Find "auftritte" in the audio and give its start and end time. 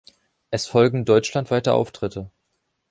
1.75-2.31